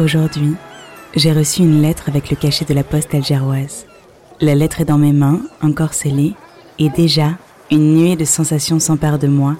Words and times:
Aujourd'hui, 0.00 0.54
j'ai 1.14 1.32
reçu 1.32 1.60
une 1.60 1.82
lettre 1.82 2.08
avec 2.08 2.30
le 2.30 2.36
cachet 2.36 2.64
de 2.64 2.72
la 2.72 2.82
poste 2.82 3.14
algéroise. 3.14 3.84
La 4.40 4.54
lettre 4.54 4.80
est 4.80 4.86
dans 4.86 4.96
mes 4.96 5.12
mains, 5.12 5.42
encore 5.60 5.92
scellée, 5.92 6.32
et 6.78 6.88
déjà, 6.88 7.32
une 7.70 7.94
nuée 7.94 8.16
de 8.16 8.24
sensations 8.24 8.80
s'empare 8.80 9.18
de 9.18 9.28
moi 9.28 9.54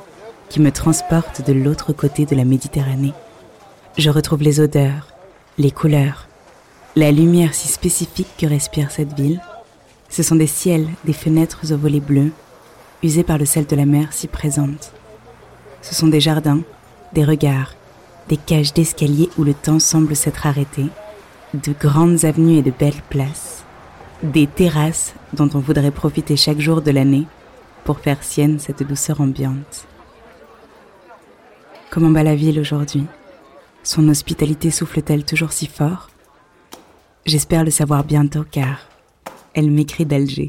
qui 0.48 0.60
me 0.60 0.72
transporte 0.72 1.46
de 1.46 1.52
l'autre 1.52 1.92
côté 1.92 2.24
de 2.24 2.34
la 2.34 2.46
Méditerranée. 2.46 3.12
Je 3.98 4.08
retrouve 4.08 4.42
les 4.42 4.58
odeurs, 4.58 5.08
les 5.58 5.70
couleurs, 5.70 6.26
la 6.96 7.12
lumière 7.12 7.52
si 7.52 7.68
spécifique 7.68 8.34
que 8.38 8.46
respire 8.46 8.90
cette 8.90 9.12
ville. 9.12 9.40
Ce 10.08 10.22
sont 10.22 10.36
des 10.36 10.46
ciels, 10.46 10.88
des 11.04 11.12
fenêtres 11.12 11.60
aux 11.70 11.76
volets 11.76 12.00
bleus, 12.00 12.32
usés 13.02 13.22
par 13.22 13.36
le 13.36 13.44
sel 13.44 13.66
de 13.66 13.76
la 13.76 13.86
mer 13.86 14.08
si 14.12 14.28
présente. 14.28 14.92
Ce 15.82 15.94
sont 15.94 16.08
des 16.08 16.20
jardins, 16.20 16.60
des 17.12 17.24
regards, 17.24 17.74
des 18.32 18.38
cages 18.38 18.72
d'escalier 18.72 19.28
où 19.36 19.44
le 19.44 19.52
temps 19.52 19.78
semble 19.78 20.16
s'être 20.16 20.46
arrêté, 20.46 20.86
de 21.52 21.74
grandes 21.78 22.24
avenues 22.24 22.56
et 22.56 22.62
de 22.62 22.70
belles 22.70 23.02
places, 23.10 23.62
des 24.22 24.46
terrasses 24.46 25.12
dont 25.34 25.50
on 25.52 25.58
voudrait 25.58 25.90
profiter 25.90 26.34
chaque 26.34 26.58
jour 26.58 26.80
de 26.80 26.90
l'année 26.90 27.26
pour 27.84 27.98
faire 27.98 28.24
sienne 28.24 28.58
cette 28.58 28.82
douceur 28.84 29.20
ambiante. 29.20 29.86
Comment 31.90 32.10
va 32.10 32.22
la 32.22 32.34
ville 32.34 32.58
aujourd'hui? 32.58 33.04
Son 33.82 34.08
hospitalité 34.08 34.70
souffle-t-elle 34.70 35.26
toujours 35.26 35.52
si 35.52 35.66
fort? 35.66 36.08
J'espère 37.26 37.64
le 37.64 37.70
savoir 37.70 38.02
bientôt 38.02 38.46
car 38.50 38.78
elle 39.52 39.70
m'écrit 39.70 40.06
d'Alger. 40.06 40.48